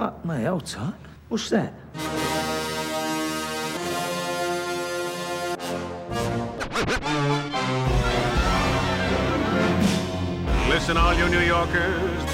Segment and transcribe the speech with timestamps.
[0.00, 0.94] Fuck me, hold tight.
[1.28, 1.74] What's that?
[10.70, 12.29] Listen, all you New Yorkers.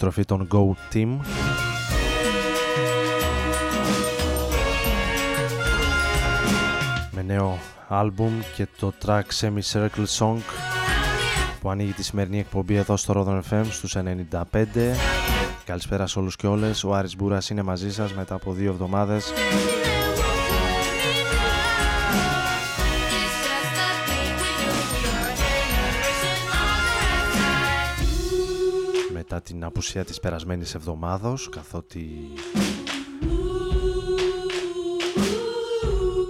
[0.00, 1.18] Επιστροφή των Go Team.
[7.10, 10.38] Με νέο άλμπουμ και το track Semi Circle Song
[11.60, 14.64] που ανοίγει τη σημερινή εκπομπή εδώ στο Rodon FM στους 95
[15.64, 19.32] Καλησπέρα σε όλους και όλες, ο Άρης Μπούρας είναι μαζί σας μετά από δύο εβδομάδες
[29.68, 32.08] απουσία της περασμένης εβδομάδος καθότι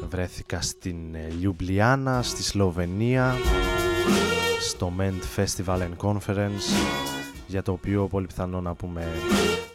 [0.08, 3.34] βρέθηκα στην ε, Λιουμπλιάνα, στη Σλοβενία
[4.60, 6.64] στο Ment Festival and Conference
[7.46, 9.06] για το οποίο πολύ πιθανό να πούμε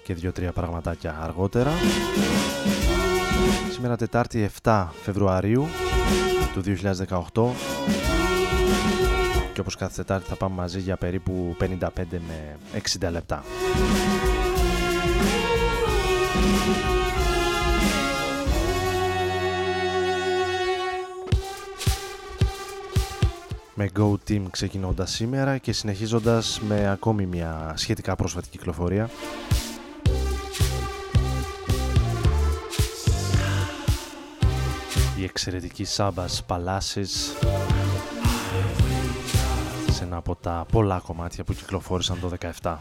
[0.03, 1.71] και δύο-τρία πραγματάκια αργότερα.
[3.71, 5.67] Σήμερα Τετάρτη 7 Φεβρουαρίου
[6.53, 6.63] του
[7.33, 9.02] 2018
[9.53, 12.57] και όπως κάθε Τετάρτη θα πάμε μαζί για περίπου 55 με
[13.01, 13.43] 60 λεπτά.
[23.75, 29.09] Με Go Team ξεκινώντας σήμερα και συνεχίζοντας με ακόμη μια σχετικά πρόσφατη κυκλοφορία.
[35.19, 37.82] Η εξαιρετική Σάμπας Παλάσης σε
[40.13, 42.31] ένα από τα πολλά κομμάτια που κυκλοφόρησαν το
[42.61, 42.77] 17.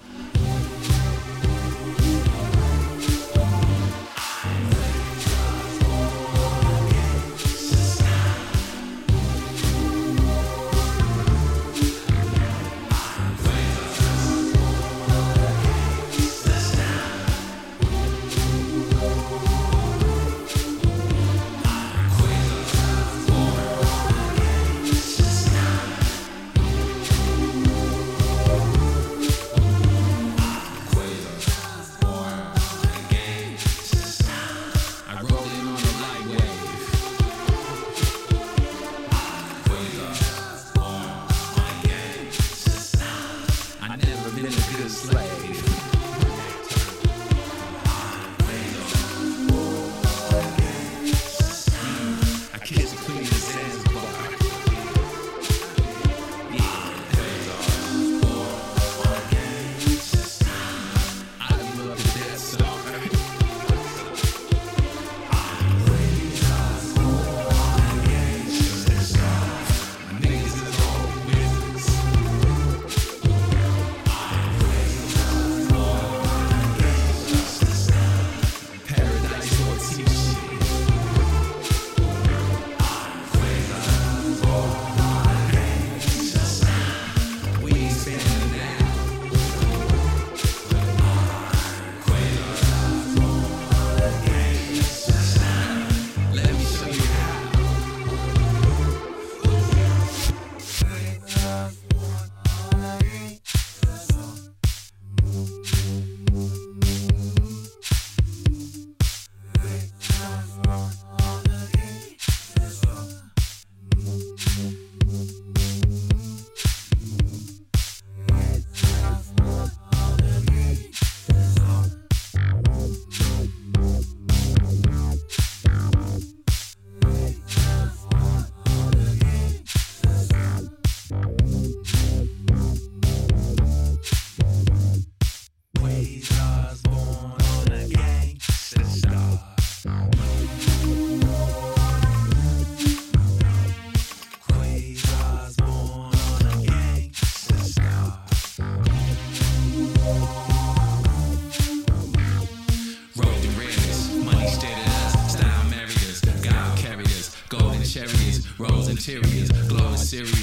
[159.09, 160.42] interiors, glowing serious.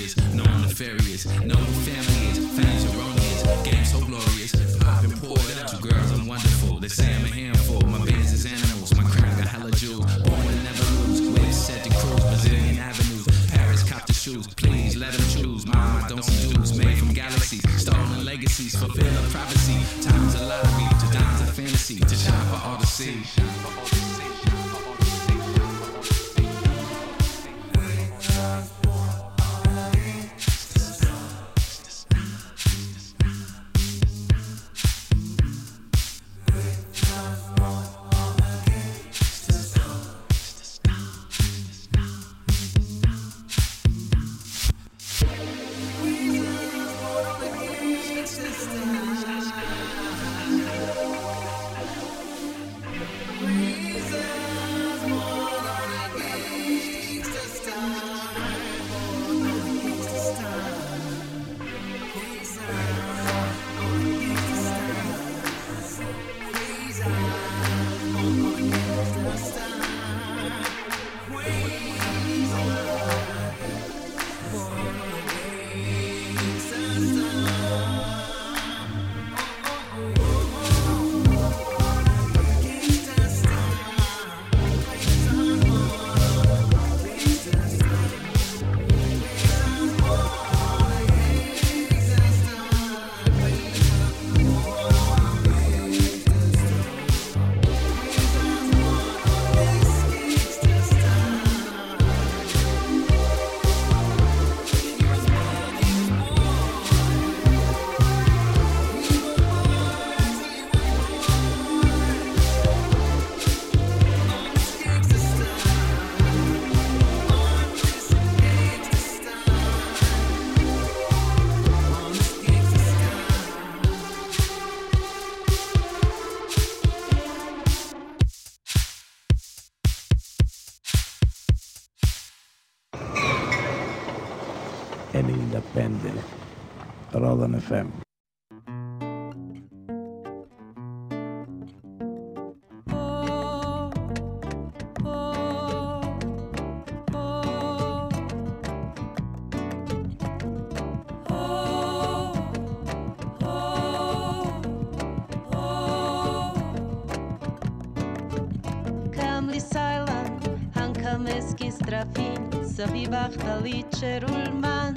[163.12, 164.94] Бахталит Шерульман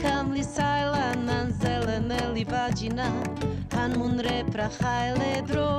[0.00, 3.08] Камли Сайлан Анзелена Ливаджина
[3.82, 5.71] Анмунре Прахайле Дрон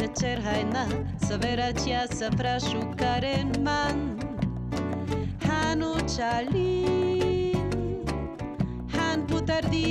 [0.00, 2.88] se cerhaina, să veratia să prașu
[3.62, 4.18] man.
[5.46, 7.56] Hanu chalin,
[8.86, 9.89] han putardi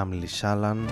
[0.00, 0.88] Κάμλι Σάλαν.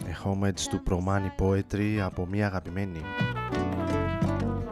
[0.00, 3.00] A homage του Promani Poetry από μια αγαπημένη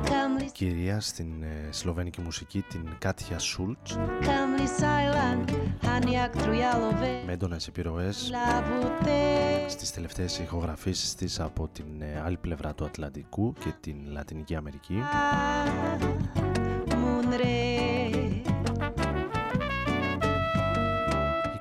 [0.04, 3.98] Kam κυρία στην ε, σλοβενική μουσική την Κάτια Σούλτς.
[4.20, 5.50] Kam Sailan,
[5.82, 7.24] Han Jak Trujalove.
[7.26, 8.30] με έντονες επιρροές.
[8.32, 9.68] Labute.
[9.68, 15.02] στις τελευταίες ηχογραφήσεις της από την ε, άλλη πλευρά του Ατλαντικού και την Λατινική Αμερική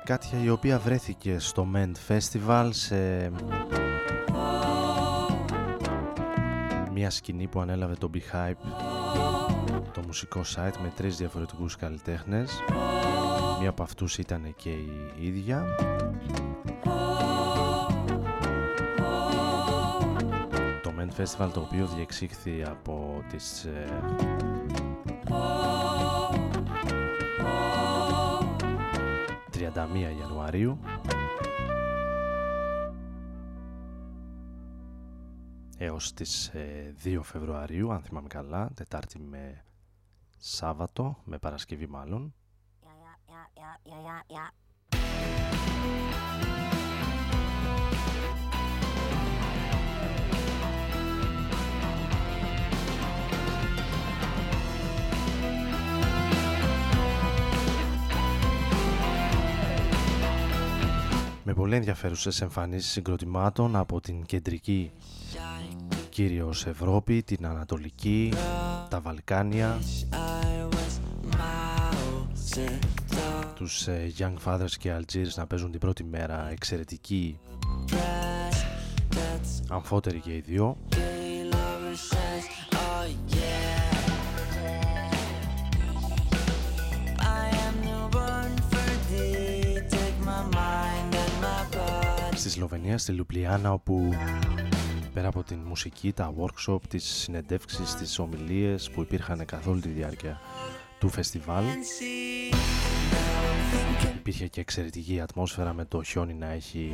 [0.06, 3.30] Κάτια η οποία βρέθηκε στο Mend Festival σε
[6.92, 8.54] μια σκηνή που ανέλαβε το Beehive
[9.92, 12.50] το μουσικό site με τρεις διαφορετικούς καλλιτέχνες.
[13.60, 15.64] Μία από αυτούς ήταν και η ίδια.
[20.82, 23.66] Το Element Festival το οποίο διεξήχθη από τις
[30.18, 30.78] Ιανουαρίου.
[35.78, 39.64] Έως τις ε, 2 Φεβρουαρίου αν θυμάμαι καλά Τετάρτη με
[40.38, 42.34] Σάββατο με Παρασκευή μάλλον
[61.48, 64.92] με πολύ ενδιαφέρουσες εμφανίσεις συγκροτημάτων από την κεντρική
[66.08, 68.32] κυρίως Ευρώπη, την Ανατολική,
[68.88, 69.78] τα Βαλκάνια,
[73.54, 77.38] τους ε, Young Fathers και Algiers να παίζουν την πρώτη μέρα εξαιρετική
[79.68, 80.76] αμφότεροι και οι δύο
[92.48, 94.10] στη Σλοβενία, στη Λουπλιάνα όπου
[95.12, 99.88] πέρα από την μουσική, τα workshop, τις συνεντεύξεις, τις ομιλίες που υπήρχαν καθ' όλη τη
[99.88, 100.40] διάρκεια
[100.98, 101.64] του φεστιβάλ
[104.16, 106.92] υπήρχε και εξαιρετική ατμόσφαιρα με το χιόνι να έχει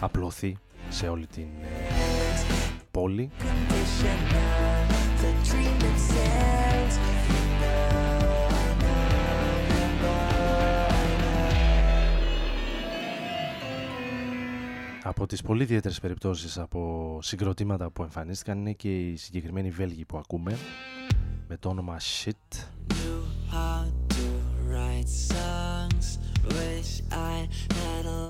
[0.00, 0.56] απλωθεί
[0.88, 1.66] σε όλη την ε,
[2.90, 3.30] πόλη
[15.06, 20.18] Από τις πολύ ιδιαίτερες περιπτώσεις από συγκροτήματα που εμφανίστηκαν είναι και οι συγκεκριμένοι Βέλγοι που
[20.18, 20.58] ακούμε
[21.48, 22.66] με το όνομα Shit.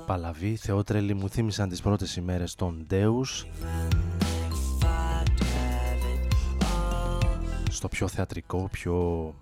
[0.05, 3.45] Παλαβή, Θεότρελοι μου θύμισαν τις πρώτες ημέρες των Deus.
[7.69, 9.33] Στο πιο θεατρικό, πιο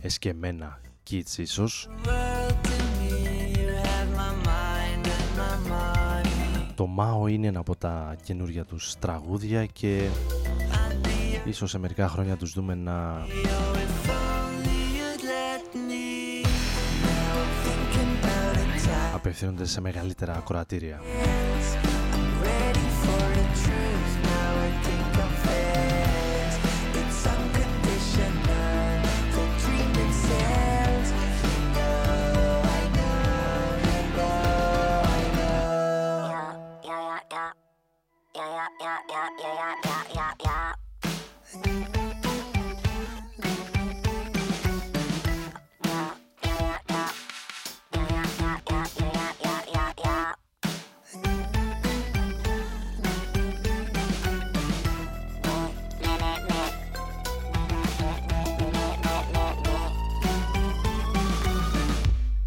[0.00, 1.88] εσκεμμένα kids ίσως
[6.74, 10.08] Το Μάο είναι ένα από τα καινούργια τους τραγούδια και
[11.44, 13.26] ίσως σε μερικά χρόνια τους δούμε να
[19.14, 21.00] απευθύνονται σε μεγαλύτερα ακροατήρια.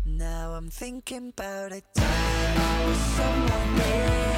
[0.06, 4.31] Now I'm thinking about a time I was someone else.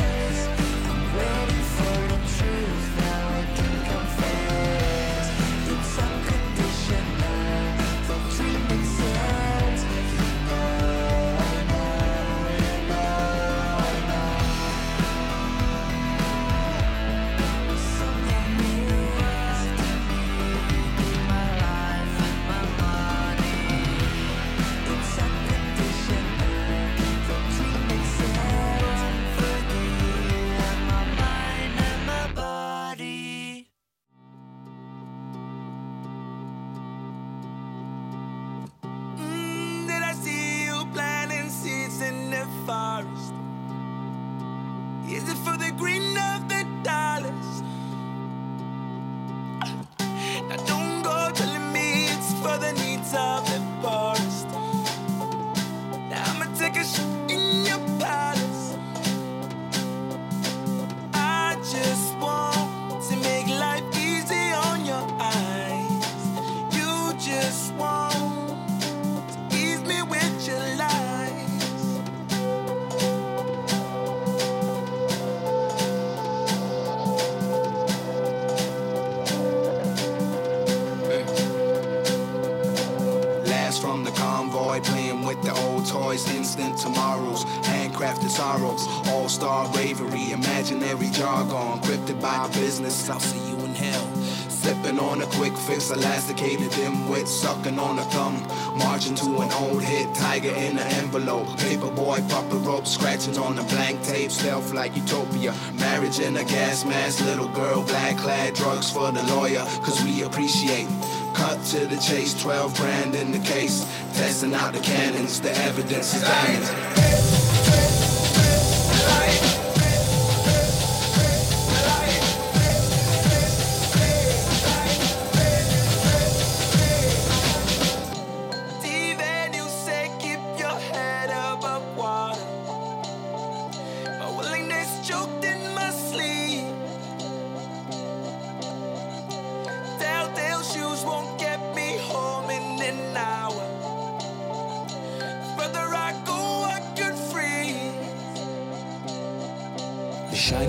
[95.43, 98.35] Quick fix, elasticated dimwit, sucking on a thumb.
[98.77, 101.47] Marching to an old hit, tiger in an envelope.
[101.59, 105.53] Paperboy, puppet rope, scratching on a blank tape, stealth like utopia.
[105.73, 110.23] Marriage in a gas mask, little girl, black clad, drugs for the lawyer, cause we
[110.23, 110.87] appreciate.
[111.33, 113.83] Cut to the chase, 12 grand in the case.
[114.13, 117.12] Testing out the cannons, the evidence is damning.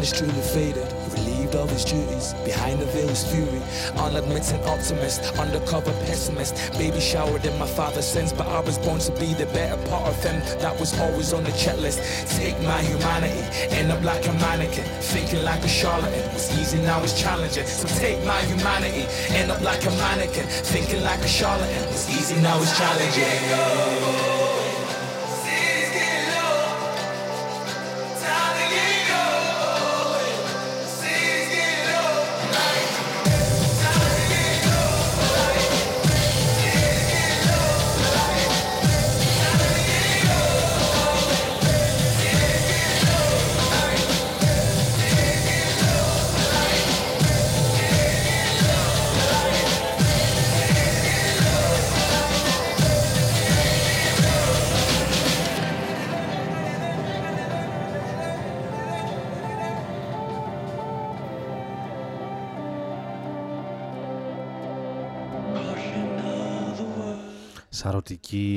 [0.05, 0.87] Is truly faded,
[1.17, 2.35] relieved of his duties.
[2.45, 3.62] Behind the veil is fury,
[3.97, 6.53] unadmitting optimist, undercover pessimist.
[6.77, 10.07] Baby showered in my father's sins, but I was born to be the better part
[10.07, 10.37] of him.
[10.61, 11.99] That was always on the checklist.
[12.37, 16.25] Take my humanity, end up like a mannequin, thinking like a charlatan.
[16.35, 17.67] It's easy now, it's challenging.
[17.67, 21.83] So take my humanity, end up like a mannequin, thinking like a charlatan.
[21.88, 24.04] It's easy now, it's challenging.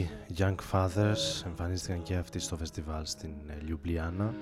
[0.08, 4.34] Σαρωτικοί Young Fathers εμφανίστηκαν και αυτοί στο φεστιβάλ στην ε, Λιουμπλιάνα.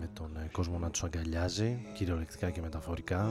[0.00, 3.30] Με τον ε, κόσμο να τους αγκαλιάζει, κυριολεκτικά και μεταφορικά.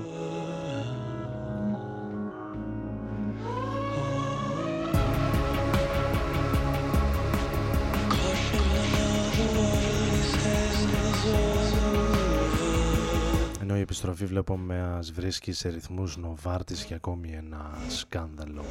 [14.04, 18.66] Επιστροφή βλέπω μας βρίσκει σε ρυθμούς Νοβάρτης και ακόμη ένα σκάνδαλο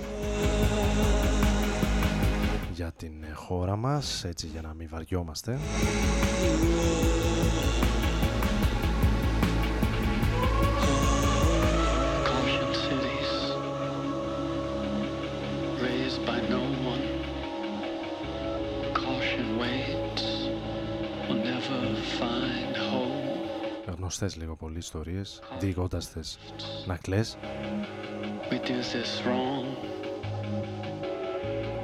[2.72, 5.58] για την ε, χώρα μας, έτσι για να μην βαριόμαστε.
[24.20, 26.38] Γνωστές λίγο πολύ ιστορίες, διηγώντας θες
[26.86, 27.36] να κλαις.
[28.50, 29.66] We do this wrong.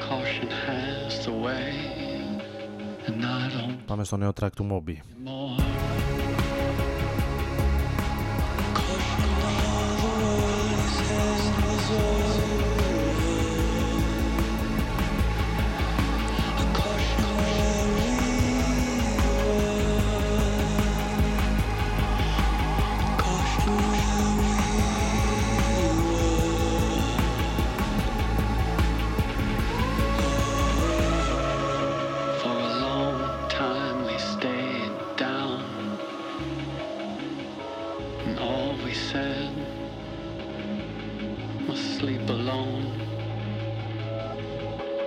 [0.09, 1.73] Caution has the way,
[3.07, 5.16] and I don't Πάμε στο νέο track του Moby.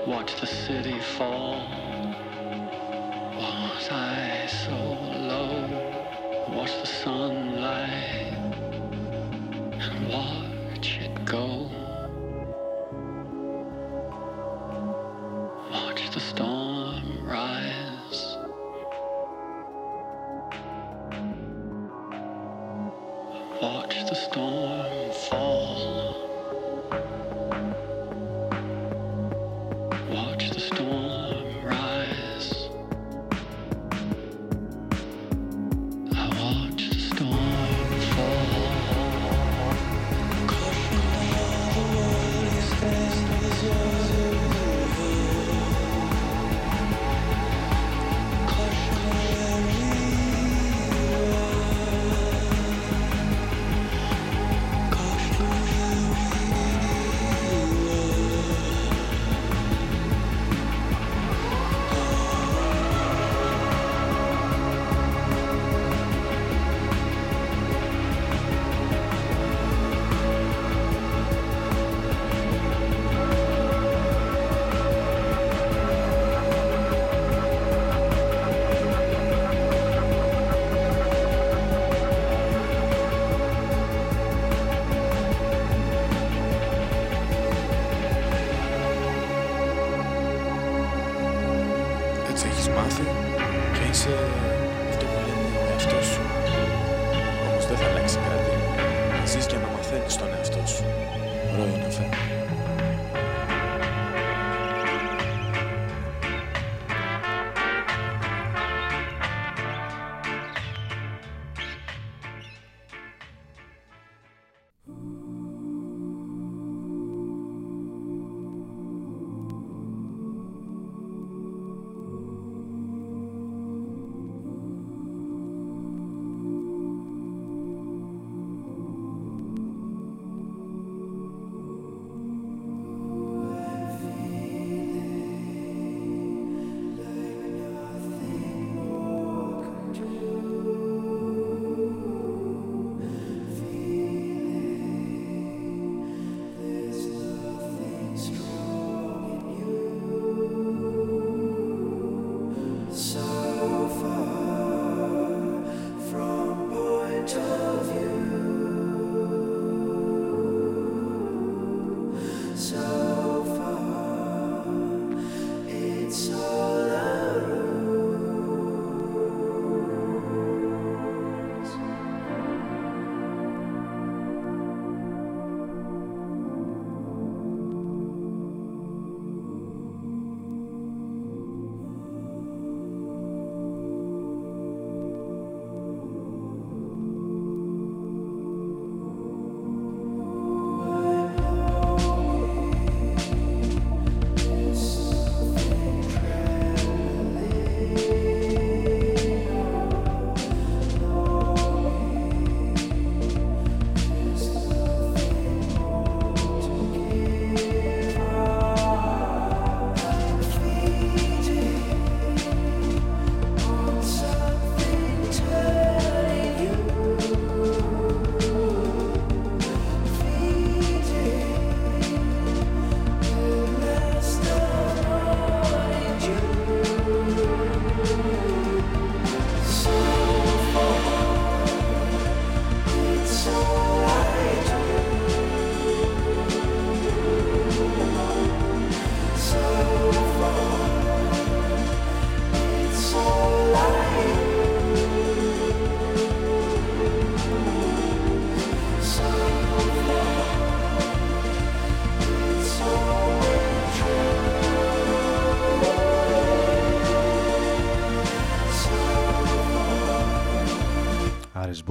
[0.09, 1.61] Watch the city fall.
[3.37, 6.47] Was I so low?
[6.49, 8.33] Watch the sunlight
[9.79, 11.58] and watch it go.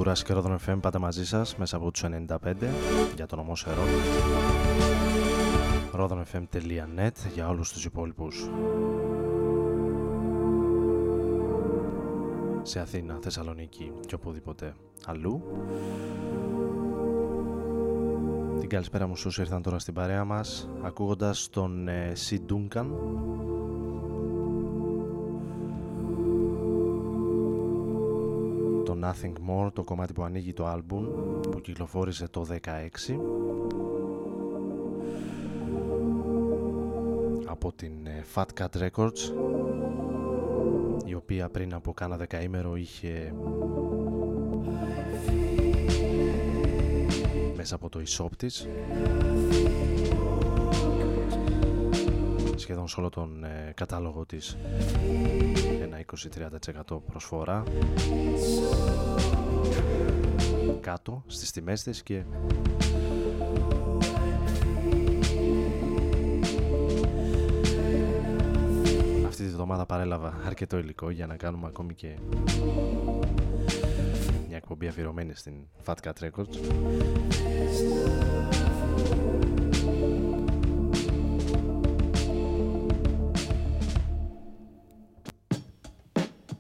[0.09, 2.55] Άρης Μπούρας και Ρόδον FM πάντα μαζί σας μέσα από τους 95
[3.15, 3.83] για τον ομό Σερό
[5.93, 8.51] rodonfm.net για όλους τους υπόλοιπους.
[12.63, 14.75] Σε Αθήνα, Θεσσαλονίκη και οπουδήποτε
[15.07, 15.43] αλλού.
[18.61, 22.37] Την καλησπέρα μου στους ήρθαν τώρα στην παρέα μας ακούγοντας τον ε, C.
[22.51, 22.87] Duncan
[29.09, 31.05] Nothing More, το κομμάτι που ανοίγει το άλμπουμ
[31.41, 32.59] που κυκλοφόρησε το 16
[37.45, 39.33] από την ε, Fat Cat Records
[41.05, 43.35] η οποία πριν από κάνα δεκαήμερο είχε
[47.57, 48.69] μέσα από το e-shop της
[52.69, 54.57] σχεδόν σε όλο τον ε, κατάλογο της.
[55.83, 56.05] Ένα
[56.89, 57.63] 20-30% προσφορά.
[60.81, 62.23] Κάτω στις τιμές της και
[69.27, 72.19] αυτή τη βδομάδα παρέλαβα αρκετό υλικό για να κάνουμε ακόμη και
[74.49, 75.55] μια εκπομπή αφιερωμένη στην
[75.85, 76.59] Fat Cat Records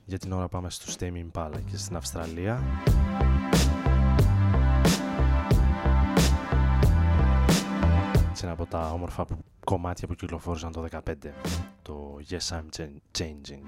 [0.09, 2.62] Για την ώρα πάμε στο Tame Impala και στην Αυστραλία.
[8.31, 11.33] Έτσι ένα από τα όμορφα που- κομμάτια που κυκλοφόρησαν το 15
[11.83, 13.62] το Yes I'm Chan- Changing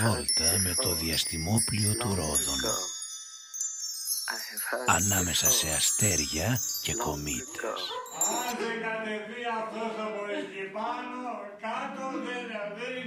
[0.00, 2.62] βόλτα με το διαστημόπλιο του Ρόδων.
[4.86, 7.80] Ανάμεσα σε αστέρια και κομήτες.
[8.46, 11.30] Άντε κατεβεί αυτός από εκεί πάνω,
[11.64, 13.05] κάτω δεν,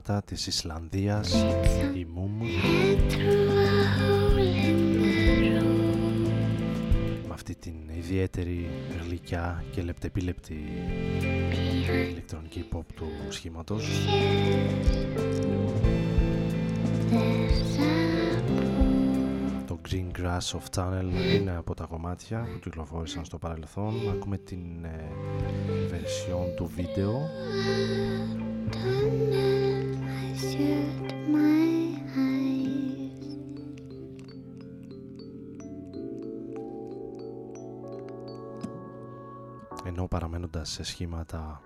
[0.00, 1.34] αγαπημένα σχήματα της Ισλανδίας,
[1.94, 2.42] η Μούμ.
[7.26, 8.70] Με αυτή την ιδιαίτερη
[9.04, 10.56] γλυκιά και λεπτεπίλεπτη
[12.10, 13.88] ηλεκτρονική pop του σχήματος.
[19.66, 23.94] Το Green Grass of Tunnel είναι από τα κομμάτια που κυκλοφόρησαν στο παρελθόν.
[24.10, 25.08] Ακούμε την ε,
[25.90, 27.28] version του βίντεο
[39.84, 41.62] ενώ παραμένοντας σε σχήματα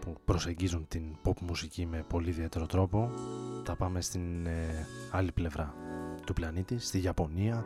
[0.00, 3.10] που προσεγγίζουν την pop μουσική με πολύ ιδιαίτερο τρόπο
[3.64, 5.74] θα πάμε στην ε, άλλη πλευρά
[6.26, 7.64] του πλανήτη, στη Ιαπωνία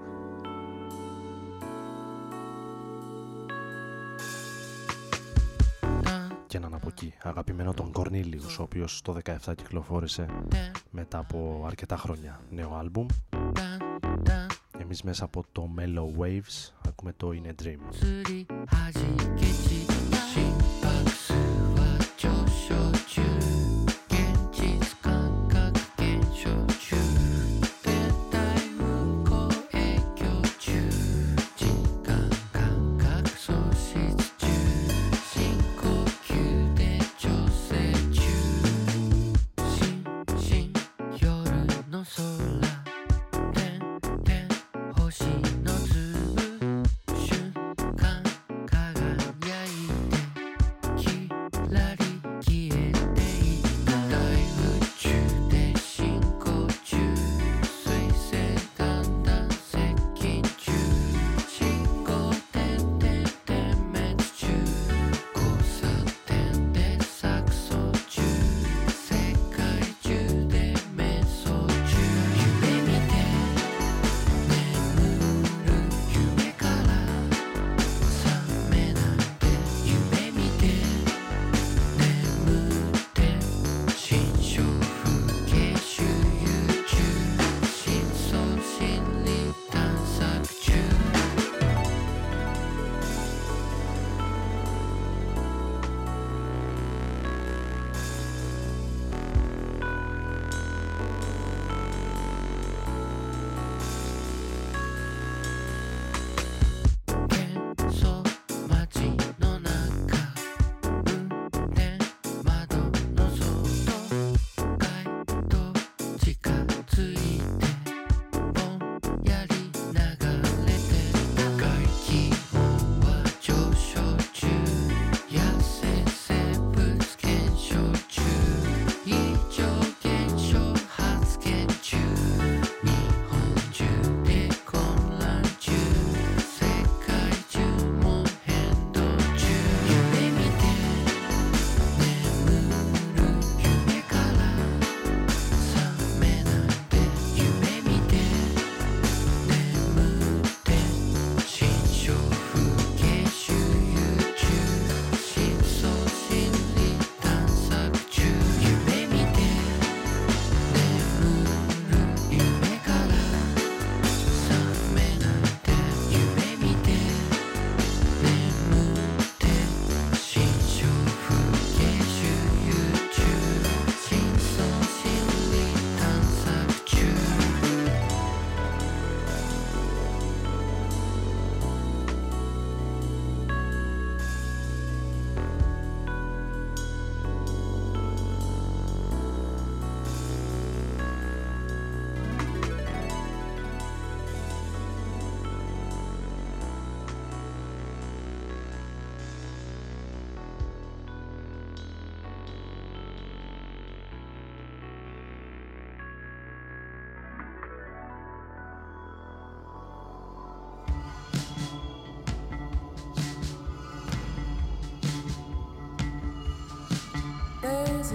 [6.57, 7.15] και έναν από εκεί.
[7.23, 10.27] Αγαπημένο τον Κορνίλιους ο οποίος το 17 κυκλοφόρησε
[10.91, 13.07] μετά από αρκετά χρόνια νέο άλμπουμ.
[14.79, 17.79] Εμείς μέσα από το Mellow Waves Ακούμε το In a Dream.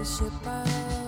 [0.02, 1.01] A ship out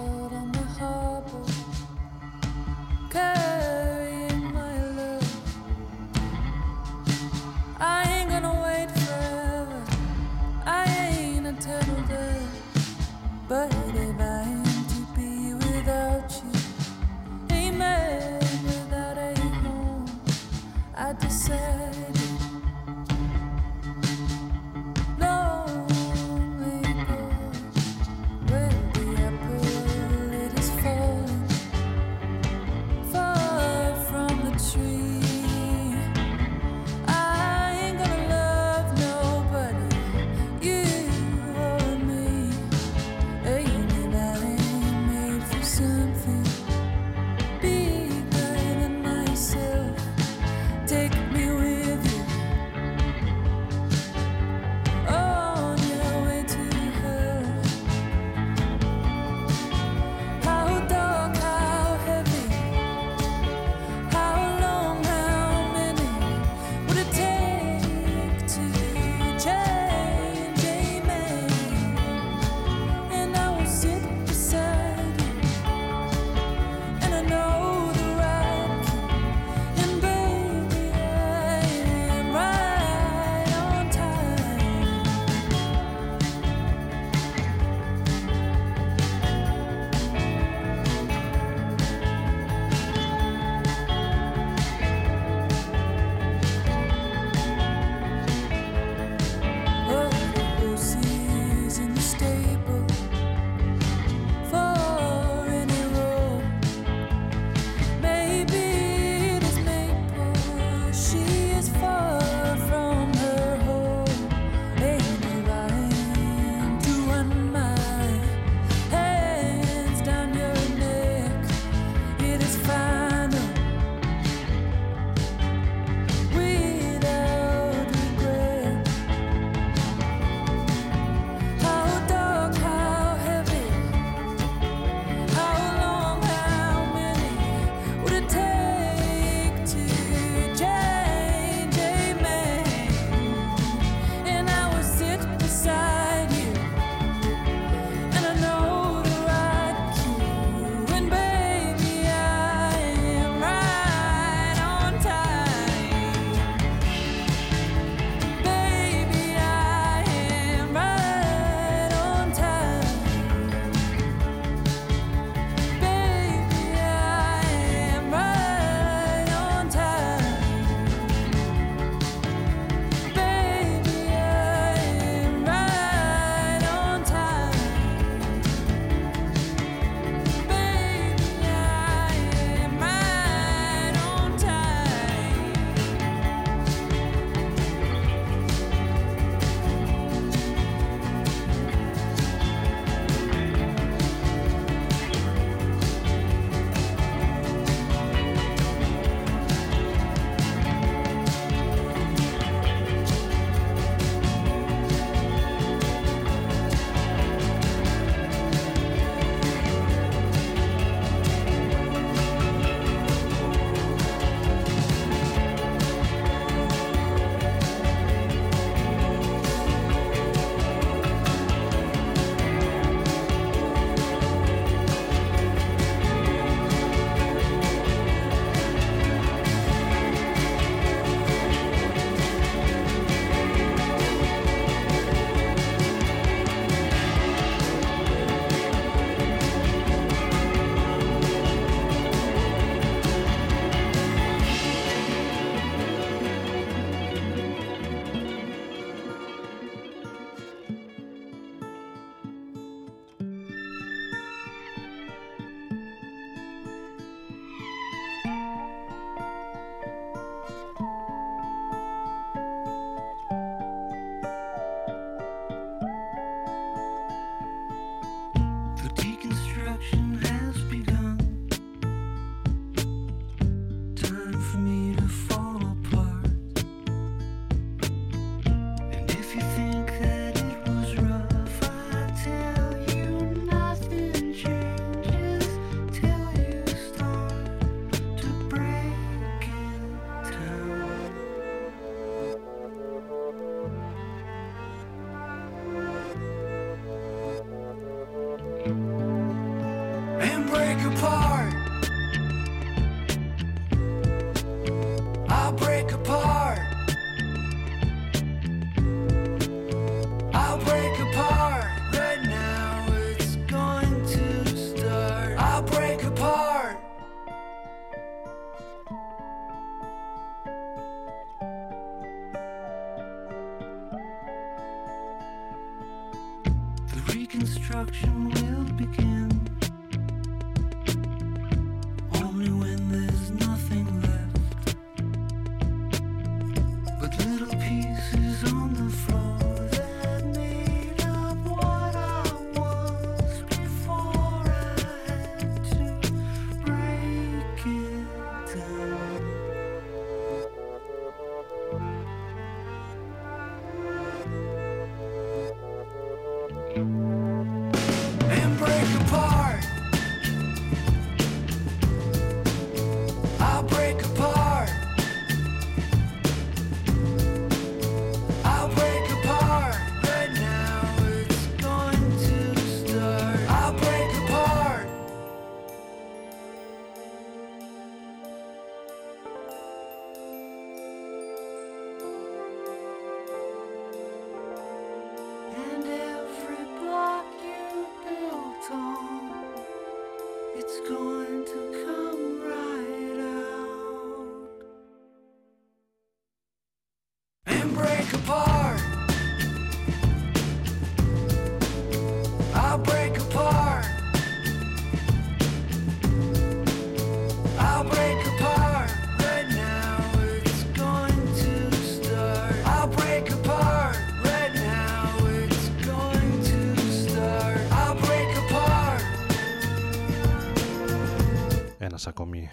[390.66, 391.23] it's going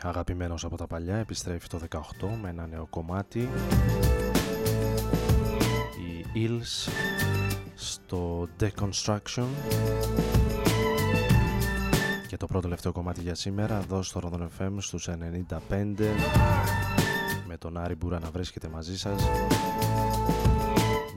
[0.03, 1.99] αγαπημένος από τα παλιά επιστρέφει το 18
[2.43, 3.49] με ένα νέο κομμάτι.
[5.99, 6.93] Οι Ills
[7.75, 9.47] στο Deconstruction.
[12.29, 15.85] Και το πρώτο τελευταίο κομμάτι για σήμερα εδώ στο Rodon FM στους 95
[17.47, 19.29] με τον Άρη Μπούρα να βρίσκεται μαζί σας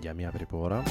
[0.01, 0.83] για μια περίπου ώρα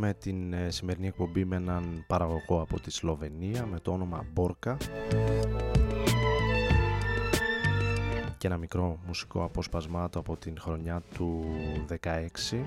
[0.00, 3.92] Θα κλείσουμε με την ε, σημερινή εκπομπή με έναν παραγωγό από τη Σλοβενία με το
[3.92, 4.76] όνομα Μπόρκα.
[8.38, 11.44] Και ένα μικρό μουσικό απόσπασμά του από την χρονιά του
[12.02, 12.64] 16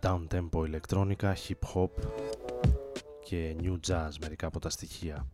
[0.00, 1.90] down tempo ηλεκτρόνικα, hip hop
[3.24, 5.26] και new jazz μερικά από τα στοιχεία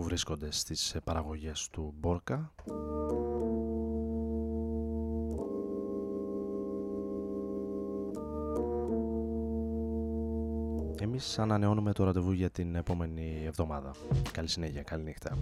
[0.00, 2.52] που βρίσκονται στις ε, παραγωγές του Μπόρκα
[11.00, 13.94] Εμείς ανανεώνουμε το ραντεβού για την επόμενη εβδομάδα.
[14.32, 15.38] Καλή συνέχεια, καλή νύχτα.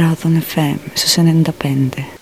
[0.00, 2.19] Rodon FM su 95.